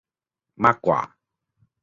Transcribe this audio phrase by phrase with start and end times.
[0.63, 0.99] มากกว่า